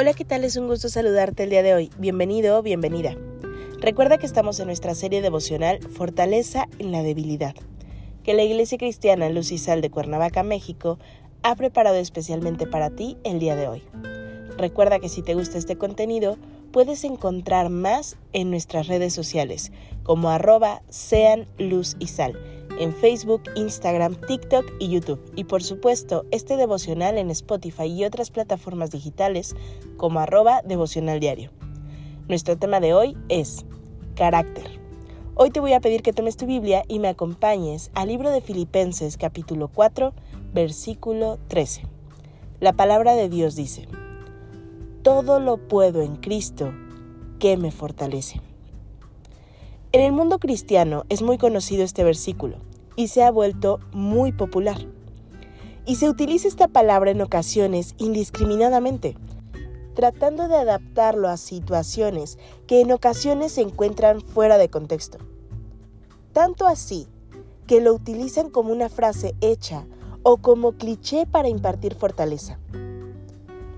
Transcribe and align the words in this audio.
Hola, 0.00 0.14
¿qué 0.14 0.24
tal? 0.24 0.44
Es 0.44 0.56
un 0.56 0.68
gusto 0.68 0.88
saludarte 0.88 1.42
el 1.42 1.50
día 1.50 1.64
de 1.64 1.74
hoy. 1.74 1.90
Bienvenido 1.98 2.56
o 2.56 2.62
bienvenida. 2.62 3.16
Recuerda 3.80 4.16
que 4.16 4.26
estamos 4.26 4.60
en 4.60 4.66
nuestra 4.66 4.94
serie 4.94 5.22
devocional 5.22 5.80
Fortaleza 5.80 6.68
en 6.78 6.92
la 6.92 7.02
debilidad, 7.02 7.56
que 8.22 8.32
la 8.32 8.44
Iglesia 8.44 8.78
Cristiana 8.78 9.28
Luz 9.28 9.50
y 9.50 9.58
Sal 9.58 9.80
de 9.80 9.90
Cuernavaca, 9.90 10.44
México, 10.44 11.00
ha 11.42 11.56
preparado 11.56 11.96
especialmente 11.96 12.64
para 12.64 12.90
ti 12.90 13.16
el 13.24 13.40
día 13.40 13.56
de 13.56 13.66
hoy. 13.66 13.82
Recuerda 14.56 15.00
que 15.00 15.08
si 15.08 15.22
te 15.22 15.34
gusta 15.34 15.58
este 15.58 15.76
contenido, 15.76 16.36
puedes 16.70 17.02
encontrar 17.02 17.68
más 17.68 18.18
en 18.32 18.52
nuestras 18.52 18.86
redes 18.86 19.12
sociales, 19.12 19.72
como 20.04 20.30
arroba 20.30 20.80
sean 20.88 21.48
luz 21.58 21.96
y 21.98 22.06
sal 22.06 22.38
en 22.78 22.94
Facebook, 22.94 23.42
Instagram, 23.56 24.14
TikTok 24.26 24.64
y 24.78 24.88
YouTube. 24.88 25.20
Y 25.34 25.44
por 25.44 25.62
supuesto, 25.62 26.24
este 26.30 26.56
devocional 26.56 27.18
en 27.18 27.30
Spotify 27.30 27.86
y 27.86 28.04
otras 28.04 28.30
plataformas 28.30 28.90
digitales 28.90 29.56
como 29.96 30.20
arroba 30.20 30.62
devocional 30.62 31.20
diario. 31.20 31.50
Nuestro 32.28 32.56
tema 32.56 32.80
de 32.80 32.94
hoy 32.94 33.16
es 33.28 33.66
carácter. 34.14 34.78
Hoy 35.34 35.50
te 35.50 35.60
voy 35.60 35.72
a 35.72 35.80
pedir 35.80 36.02
que 36.02 36.12
tomes 36.12 36.36
tu 36.36 36.46
Biblia 36.46 36.84
y 36.88 36.98
me 36.98 37.08
acompañes 37.08 37.90
al 37.94 38.08
libro 38.08 38.30
de 38.30 38.40
Filipenses 38.40 39.16
capítulo 39.16 39.68
4, 39.68 40.12
versículo 40.52 41.38
13. 41.48 41.82
La 42.60 42.72
palabra 42.72 43.14
de 43.14 43.28
Dios 43.28 43.54
dice, 43.56 43.88
Todo 45.02 45.40
lo 45.40 45.56
puedo 45.56 46.02
en 46.02 46.16
Cristo 46.16 46.72
que 47.38 47.56
me 47.56 47.70
fortalece. 47.70 48.40
En 49.92 50.02
el 50.02 50.12
mundo 50.12 50.38
cristiano 50.38 51.04
es 51.08 51.22
muy 51.22 51.38
conocido 51.38 51.82
este 51.82 52.04
versículo 52.04 52.67
y 52.98 53.06
se 53.06 53.22
ha 53.22 53.30
vuelto 53.30 53.78
muy 53.92 54.32
popular. 54.32 54.76
Y 55.86 55.94
se 55.94 56.08
utiliza 56.08 56.48
esta 56.48 56.66
palabra 56.66 57.12
en 57.12 57.22
ocasiones 57.22 57.94
indiscriminadamente, 57.96 59.16
tratando 59.94 60.48
de 60.48 60.56
adaptarlo 60.56 61.28
a 61.28 61.36
situaciones 61.36 62.38
que 62.66 62.80
en 62.80 62.90
ocasiones 62.90 63.52
se 63.52 63.60
encuentran 63.60 64.20
fuera 64.20 64.58
de 64.58 64.68
contexto. 64.68 65.18
Tanto 66.32 66.66
así 66.66 67.06
que 67.68 67.80
lo 67.80 67.94
utilizan 67.94 68.50
como 68.50 68.72
una 68.72 68.88
frase 68.88 69.36
hecha 69.40 69.86
o 70.24 70.38
como 70.38 70.72
cliché 70.72 71.24
para 71.24 71.48
impartir 71.48 71.94
fortaleza. 71.94 72.58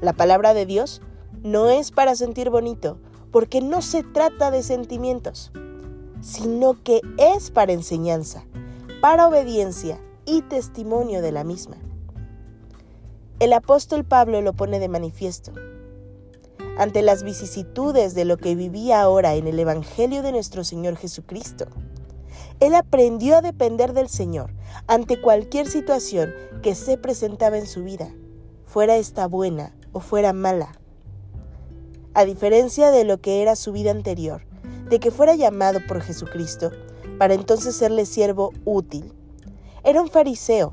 La 0.00 0.14
palabra 0.14 0.54
de 0.54 0.64
Dios 0.64 1.02
no 1.42 1.68
es 1.68 1.90
para 1.90 2.14
sentir 2.14 2.48
bonito, 2.48 2.96
porque 3.30 3.60
no 3.60 3.82
se 3.82 4.02
trata 4.02 4.50
de 4.50 4.62
sentimientos, 4.62 5.52
sino 6.22 6.82
que 6.82 7.02
es 7.18 7.50
para 7.50 7.72
enseñanza, 7.72 8.46
para 9.00 9.26
obediencia 9.26 9.98
y 10.26 10.42
testimonio 10.42 11.22
de 11.22 11.32
la 11.32 11.42
misma. 11.42 11.76
El 13.38 13.54
apóstol 13.54 14.04
Pablo 14.04 14.42
lo 14.42 14.52
pone 14.52 14.78
de 14.78 14.88
manifiesto. 14.88 15.52
Ante 16.76 17.00
las 17.00 17.22
vicisitudes 17.22 18.14
de 18.14 18.26
lo 18.26 18.36
que 18.36 18.54
vivía 18.54 19.00
ahora 19.00 19.34
en 19.36 19.46
el 19.46 19.58
Evangelio 19.58 20.22
de 20.22 20.32
nuestro 20.32 20.64
Señor 20.64 20.96
Jesucristo, 20.96 21.64
él 22.60 22.74
aprendió 22.74 23.38
a 23.38 23.42
depender 23.42 23.94
del 23.94 24.10
Señor 24.10 24.52
ante 24.86 25.18
cualquier 25.18 25.66
situación 25.66 26.34
que 26.62 26.74
se 26.74 26.98
presentaba 26.98 27.56
en 27.56 27.66
su 27.66 27.82
vida, 27.82 28.12
fuera 28.66 28.96
esta 28.96 29.26
buena 29.26 29.74
o 29.92 30.00
fuera 30.00 30.34
mala. 30.34 30.72
A 32.12 32.26
diferencia 32.26 32.90
de 32.90 33.04
lo 33.04 33.18
que 33.18 33.40
era 33.40 33.56
su 33.56 33.72
vida 33.72 33.92
anterior, 33.92 34.42
de 34.90 35.00
que 35.00 35.10
fuera 35.10 35.36
llamado 35.36 35.80
por 35.88 36.02
Jesucristo, 36.02 36.70
para 37.20 37.34
entonces 37.34 37.76
serle 37.76 38.06
siervo 38.06 38.50
útil. 38.64 39.12
Era 39.84 40.00
un 40.00 40.08
fariseo, 40.08 40.72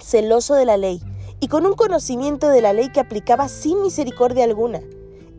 celoso 0.00 0.54
de 0.54 0.64
la 0.64 0.76
ley 0.76 1.02
y 1.40 1.48
con 1.48 1.66
un 1.66 1.74
conocimiento 1.74 2.48
de 2.48 2.62
la 2.62 2.72
ley 2.72 2.92
que 2.92 3.00
aplicaba 3.00 3.48
sin 3.48 3.82
misericordia 3.82 4.44
alguna, 4.44 4.80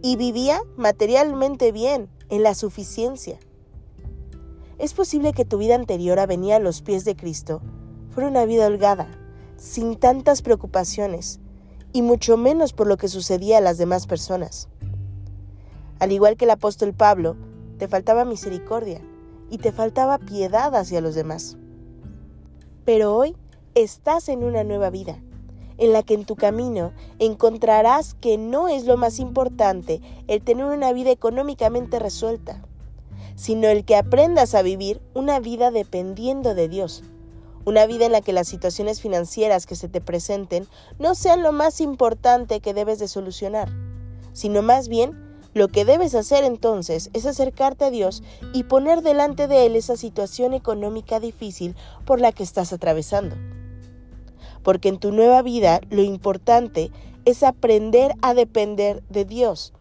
y 0.02 0.18
vivía 0.18 0.60
materialmente 0.76 1.72
bien, 1.72 2.10
en 2.28 2.44
la 2.44 2.56
suficiencia. 2.56 3.40
Es 4.80 4.94
posible 4.94 5.32
que 5.32 5.46
tu 5.46 5.58
vida 5.60 5.76
anterior 5.76 6.20
a 6.20 6.26
venir 6.26 6.52
a 6.52 6.60
los 6.60 6.82
pies 6.82 7.06
de 7.06 7.16
Cristo 7.16 7.62
fuera 8.10 8.28
una 8.28 8.44
vida 8.44 8.68
holgada, 8.68 9.08
sin 9.56 9.96
tantas 9.96 10.42
preocupaciones, 10.42 11.40
y 11.94 12.02
mucho 12.02 12.36
menos 12.36 12.74
por 12.74 12.88
lo 12.88 12.98
que 12.98 13.08
sucedía 13.08 13.60
a 13.60 13.62
las 13.62 13.78
demás 13.78 14.08
personas. 14.08 14.68
Al 16.00 16.12
igual 16.12 16.36
que 16.36 16.44
el 16.44 16.52
apóstol 16.52 16.94
Pablo, 16.94 17.38
te 17.78 17.88
faltaba 17.88 18.26
misericordia 18.26 19.02
y 19.50 19.58
te 19.58 19.72
faltaba 19.72 20.18
piedad 20.18 20.76
hacia 20.76 21.02
los 21.02 21.16
demás. 21.16 21.58
Pero 22.86 23.16
hoy 23.16 23.36
estás 23.76 24.30
en 24.30 24.44
una 24.44 24.64
nueva 24.64 24.90
vida, 24.90 25.20
en 25.78 25.94
la 25.94 26.04
que 26.04 26.14
en 26.14 26.26
tu 26.26 26.36
camino 26.36 26.94
encontrarás 27.20 28.16
que 28.16 28.38
no 28.38 28.68
es 28.68 28.86
lo 28.86 28.98
más 28.98 29.20
importante 29.20 30.02
el 30.28 30.42
tener 30.42 30.66
una 30.66 30.92
vida 30.94 31.12
económicamente 31.12 32.00
resuelta, 32.00 32.64
sino 33.36 33.68
el 33.68 33.86
que 33.86 33.96
aprendas 33.96 34.56
a 34.56 34.62
vivir 34.62 35.02
una 35.14 35.40
vida 35.40 35.70
dependiendo 35.72 36.56
de 36.56 36.68
Dios, 36.68 37.04
una 37.66 37.86
vida 37.86 38.06
en 38.06 38.14
la 38.14 38.22
que 38.22 38.34
las 38.34 38.48
situaciones 38.48 39.02
financieras 39.02 39.66
que 39.66 39.76
se 39.76 39.90
te 39.90 40.02
presenten 40.02 40.68
no 41.00 41.16
sean 41.16 41.44
lo 41.44 41.52
más 41.52 41.82
importante 41.82 42.62
que 42.62 42.74
debes 42.74 42.98
de 42.98 43.08
solucionar, 43.08 43.70
sino 44.34 44.62
más 44.62 44.88
bien 44.88 45.27
lo 45.58 45.68
que 45.68 45.86
debes 45.86 46.16
hacer 46.16 46.44
entonces 46.44 47.10
es 47.14 47.26
acercarte 47.26 47.86
a 47.86 47.90
Dios 47.92 48.24
y 48.54 48.64
poner 48.64 49.02
delante 49.02 49.48
de 49.48 49.66
Él 49.66 49.76
esa 49.76 49.98
situación 49.98 50.54
económica 50.54 51.20
difícil 51.20 51.76
por 52.06 52.22
la 52.22 52.32
que 52.32 52.44
estás 52.44 52.72
atravesando. 52.72 53.36
Porque 54.64 54.90
en 54.90 55.00
tu 55.00 55.12
nueva 55.12 55.42
vida 55.42 55.82
lo 55.90 56.04
importante 56.04 56.92
es 57.26 57.44
aprender 57.44 58.14
a 58.22 58.34
depender 58.34 59.04
de 59.10 59.26
Dios, 59.26 59.74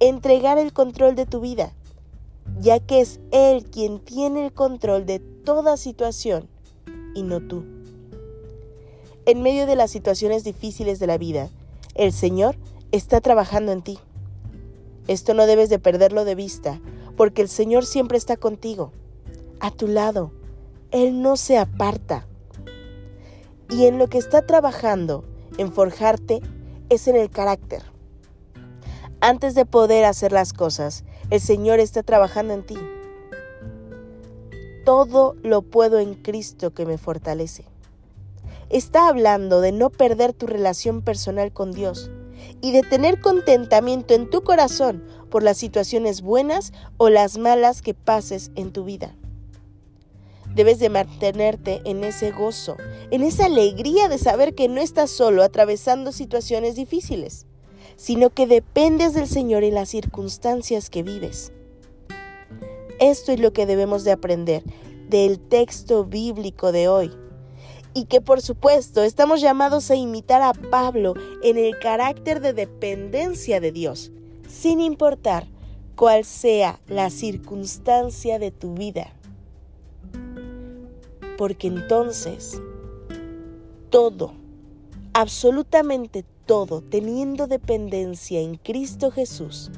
entregar 0.00 0.58
el 0.58 0.72
control 0.72 1.14
de 1.14 1.26
tu 1.26 1.40
vida, 1.40 1.74
ya 2.58 2.80
que 2.80 3.00
es 3.00 3.20
Él 3.30 3.64
quien 3.64 4.00
tiene 4.00 4.46
el 4.46 4.52
control 4.52 5.06
de 5.06 5.20
toda 5.20 5.76
situación 5.76 6.48
y 7.14 7.22
no 7.22 7.40
tú. 7.40 7.64
En 9.26 9.42
medio 9.42 9.66
de 9.66 9.76
las 9.76 9.90
situaciones 9.90 10.44
difíciles 10.44 10.98
de 10.98 11.06
la 11.06 11.18
vida, 11.18 11.50
el 11.94 12.12
Señor 12.12 12.56
está 12.90 13.20
trabajando 13.20 13.70
en 13.72 13.82
ti. 13.82 13.98
Esto 15.10 15.34
no 15.34 15.46
debes 15.46 15.68
de 15.68 15.80
perderlo 15.80 16.24
de 16.24 16.36
vista, 16.36 16.80
porque 17.16 17.42
el 17.42 17.48
Señor 17.48 17.84
siempre 17.84 18.16
está 18.16 18.36
contigo, 18.36 18.92
a 19.58 19.72
tu 19.72 19.88
lado. 19.88 20.30
Él 20.92 21.20
no 21.20 21.36
se 21.36 21.58
aparta. 21.58 22.28
Y 23.68 23.86
en 23.86 23.98
lo 23.98 24.06
que 24.06 24.18
está 24.18 24.46
trabajando, 24.46 25.24
en 25.58 25.72
forjarte, 25.72 26.42
es 26.90 27.08
en 27.08 27.16
el 27.16 27.28
carácter. 27.28 27.82
Antes 29.20 29.56
de 29.56 29.66
poder 29.66 30.04
hacer 30.04 30.30
las 30.30 30.52
cosas, 30.52 31.02
el 31.30 31.40
Señor 31.40 31.80
está 31.80 32.04
trabajando 32.04 32.54
en 32.54 32.62
ti. 32.62 32.78
Todo 34.84 35.34
lo 35.42 35.62
puedo 35.62 35.98
en 35.98 36.14
Cristo 36.14 36.72
que 36.72 36.86
me 36.86 36.98
fortalece. 36.98 37.64
Está 38.68 39.08
hablando 39.08 39.60
de 39.60 39.72
no 39.72 39.90
perder 39.90 40.34
tu 40.34 40.46
relación 40.46 41.02
personal 41.02 41.52
con 41.52 41.72
Dios, 41.72 42.12
y 42.60 42.72
de 42.72 42.82
tener 42.82 43.20
contentamiento 43.20 44.14
en 44.14 44.28
tu 44.28 44.42
corazón 44.42 45.04
por 45.30 45.42
las 45.42 45.56
situaciones 45.56 46.22
buenas 46.22 46.72
o 46.96 47.08
las 47.08 47.38
malas 47.38 47.82
que 47.82 47.94
pases 47.94 48.50
en 48.54 48.72
tu 48.72 48.84
vida. 48.84 49.14
Debes 50.54 50.80
de 50.80 50.88
mantenerte 50.88 51.80
en 51.84 52.02
ese 52.02 52.32
gozo, 52.32 52.76
en 53.10 53.22
esa 53.22 53.46
alegría 53.46 54.08
de 54.08 54.18
saber 54.18 54.54
que 54.54 54.68
no 54.68 54.80
estás 54.80 55.10
solo 55.10 55.42
atravesando 55.42 56.10
situaciones 56.10 56.74
difíciles, 56.74 57.46
sino 57.96 58.30
que 58.30 58.46
dependes 58.46 59.14
del 59.14 59.28
Señor 59.28 59.62
en 59.62 59.74
las 59.74 59.90
circunstancias 59.90 60.90
que 60.90 61.02
vives. 61.02 61.52
Esto 62.98 63.32
es 63.32 63.40
lo 63.40 63.52
que 63.52 63.66
debemos 63.66 64.04
de 64.04 64.12
aprender 64.12 64.64
del 65.08 65.38
texto 65.38 66.04
bíblico 66.04 66.72
de 66.72 66.88
hoy 66.88 67.12
y 67.94 68.04
que 68.04 68.20
por 68.20 68.40
supuesto 68.40 69.02
estamos 69.02 69.40
llamados 69.40 69.90
a 69.90 69.96
imitar 69.96 70.42
a 70.42 70.52
Pablo 70.52 71.14
en 71.42 71.58
el 71.58 71.78
carácter 71.78 72.40
de 72.40 72.52
dependencia 72.52 73.60
de 73.60 73.72
Dios, 73.72 74.12
sin 74.48 74.80
importar 74.80 75.46
cuál 75.96 76.24
sea 76.24 76.80
la 76.86 77.10
circunstancia 77.10 78.38
de 78.38 78.50
tu 78.50 78.74
vida. 78.74 79.12
Porque 81.36 81.68
entonces 81.68 82.60
todo, 83.90 84.34
absolutamente 85.12 86.24
todo, 86.46 86.82
teniendo 86.82 87.46
dependencia 87.46 88.40
en 88.40 88.56
Cristo 88.56 89.10
Jesús, 89.10 89.70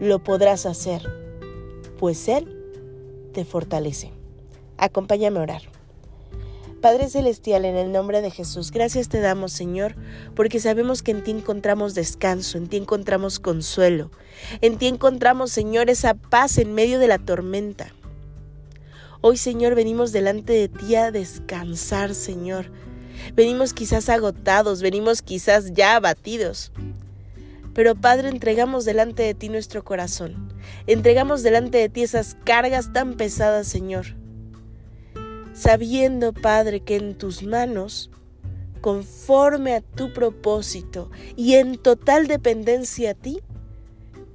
lo 0.00 0.22
podrás 0.22 0.66
hacer, 0.66 1.02
pues 1.98 2.28
Él 2.28 2.56
te 3.32 3.44
fortalece. 3.44 4.10
Acompáñame 4.78 5.38
a 5.38 5.42
orar. 5.42 5.69
Padre 6.80 7.10
Celestial, 7.10 7.66
en 7.66 7.76
el 7.76 7.92
nombre 7.92 8.22
de 8.22 8.30
Jesús, 8.30 8.70
gracias 8.70 9.10
te 9.10 9.20
damos, 9.20 9.52
Señor, 9.52 9.96
porque 10.34 10.60
sabemos 10.60 11.02
que 11.02 11.10
en 11.10 11.22
ti 11.22 11.30
encontramos 11.30 11.94
descanso, 11.94 12.56
en 12.56 12.68
ti 12.68 12.78
encontramos 12.78 13.38
consuelo, 13.38 14.10
en 14.62 14.78
ti 14.78 14.86
encontramos, 14.86 15.50
Señor, 15.50 15.90
esa 15.90 16.14
paz 16.14 16.56
en 16.56 16.72
medio 16.72 16.98
de 16.98 17.06
la 17.06 17.18
tormenta. 17.18 17.92
Hoy, 19.20 19.36
Señor, 19.36 19.74
venimos 19.74 20.12
delante 20.12 20.54
de 20.54 20.68
ti 20.68 20.94
a 20.94 21.10
descansar, 21.10 22.14
Señor. 22.14 22.72
Venimos 23.34 23.74
quizás 23.74 24.08
agotados, 24.08 24.80
venimos 24.80 25.20
quizás 25.20 25.74
ya 25.74 25.96
abatidos. 25.96 26.72
Pero 27.74 27.94
Padre, 27.94 28.30
entregamos 28.30 28.86
delante 28.86 29.22
de 29.22 29.34
ti 29.34 29.50
nuestro 29.50 29.84
corazón. 29.84 30.50
Entregamos 30.86 31.42
delante 31.42 31.76
de 31.76 31.90
ti 31.90 32.02
esas 32.02 32.38
cargas 32.44 32.94
tan 32.94 33.18
pesadas, 33.18 33.68
Señor 33.68 34.19
sabiendo, 35.60 36.32
Padre, 36.32 36.80
que 36.80 36.96
en 36.96 37.18
tus 37.18 37.42
manos, 37.42 38.10
conforme 38.80 39.74
a 39.74 39.82
tu 39.82 40.12
propósito 40.14 41.10
y 41.36 41.56
en 41.56 41.76
total 41.76 42.28
dependencia 42.28 43.10
a 43.10 43.14
ti, 43.14 43.40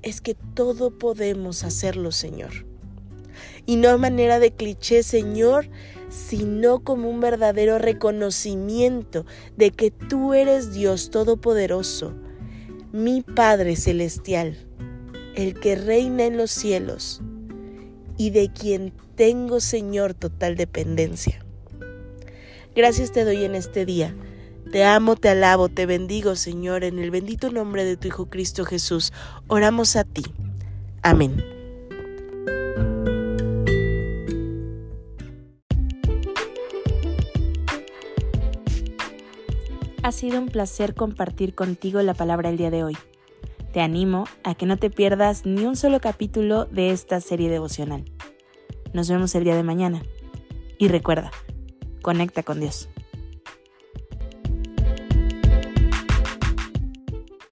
es 0.04 0.22
que 0.22 0.36
todo 0.54 0.92
podemos 0.92 1.64
hacerlo, 1.64 2.12
Señor. 2.12 2.68
Y 3.66 3.78
no 3.78 3.90
a 3.90 3.98
manera 3.98 4.38
de 4.38 4.52
cliché, 4.52 5.02
Señor, 5.02 5.68
sino 6.10 6.84
como 6.84 7.10
un 7.10 7.20
verdadero 7.20 7.80
reconocimiento 7.80 9.26
de 9.58 9.72
que 9.72 9.90
tú 9.90 10.36
eres 10.36 10.76
Dios 10.76 11.10
Todopoderoso, 11.10 12.14
mi 12.92 13.22
Padre 13.22 13.76
Celestial, 13.76 14.56
el 15.34 15.60
que 15.60 15.76
reina 15.76 16.26
en 16.26 16.38
los 16.38 16.52
cielos 16.52 17.22
y 18.16 18.30
de 18.30 18.54
quien 18.54 18.94
tengo, 19.16 19.60
Señor, 19.60 20.14
total 20.14 20.56
dependencia. 20.56 21.44
Gracias 22.76 23.12
te 23.12 23.24
doy 23.24 23.44
en 23.46 23.56
este 23.56 23.86
día. 23.86 24.14
Te 24.72 24.84
amo, 24.84 25.16
te 25.16 25.30
alabo, 25.30 25.70
te 25.70 25.86
bendigo, 25.86 26.36
Señor, 26.36 26.84
en 26.84 27.00
el 27.00 27.12
bendito 27.12 27.52
nombre 27.52 27.86
de 27.86 27.98
tu 27.98 28.08
Hijo 28.08 28.30
Cristo 28.30 28.66
Jesús. 28.66 29.14
Oramos 29.48 29.96
a 29.96 30.04
ti. 30.04 30.24
Amén. 31.02 31.44
Ha 40.04 40.12
sido 40.12 40.40
un 40.40 40.50
placer 40.50 40.94
compartir 40.94 41.56
contigo 41.56 42.02
la 42.02 42.14
palabra 42.14 42.50
el 42.50 42.58
día 42.58 42.70
de 42.70 42.84
hoy. 42.84 42.98
Te 43.72 43.82
animo 43.82 44.26
a 44.44 44.56
que 44.56 44.66
no 44.66 44.78
te 44.78 44.90
pierdas 44.90 45.46
ni 45.46 45.66
un 45.66 45.76
solo 45.76 46.00
capítulo 46.00 46.66
de 46.66 46.92
esta 46.92 47.22
serie 47.22 47.50
devocional. 47.50 48.06
Nos 48.96 49.10
vemos 49.10 49.36
el 49.36 49.44
día 49.44 49.58
de 49.58 49.64
mañana. 49.64 50.04
Y 50.78 50.88
recuerda, 50.88 51.30
conecta 52.02 52.44
con 52.44 52.62
Dios. 52.62 52.88